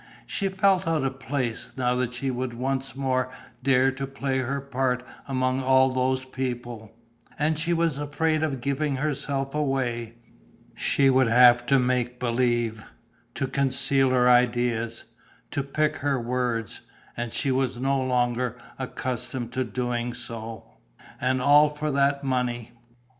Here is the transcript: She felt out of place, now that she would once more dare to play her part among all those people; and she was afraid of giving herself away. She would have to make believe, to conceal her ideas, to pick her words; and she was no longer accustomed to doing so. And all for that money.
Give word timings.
She 0.25 0.49
felt 0.49 0.87
out 0.87 1.03
of 1.03 1.19
place, 1.19 1.73
now 1.77 1.93
that 1.97 2.15
she 2.15 2.31
would 2.31 2.55
once 2.55 2.95
more 2.95 3.29
dare 3.61 3.91
to 3.91 4.07
play 4.07 4.39
her 4.39 4.59
part 4.59 5.05
among 5.27 5.61
all 5.61 5.93
those 5.93 6.25
people; 6.25 6.91
and 7.37 7.55
she 7.55 7.71
was 7.71 7.99
afraid 7.99 8.41
of 8.41 8.61
giving 8.61 8.95
herself 8.95 9.53
away. 9.53 10.15
She 10.73 11.11
would 11.11 11.27
have 11.27 11.67
to 11.67 11.77
make 11.77 12.19
believe, 12.19 12.83
to 13.35 13.45
conceal 13.45 14.09
her 14.09 14.27
ideas, 14.27 15.03
to 15.51 15.61
pick 15.61 15.97
her 15.97 16.19
words; 16.19 16.81
and 17.15 17.31
she 17.31 17.51
was 17.51 17.77
no 17.77 18.01
longer 18.01 18.57
accustomed 18.79 19.51
to 19.51 19.63
doing 19.63 20.15
so. 20.15 20.77
And 21.19 21.43
all 21.43 21.69
for 21.69 21.91
that 21.91 22.23
money. 22.23 22.71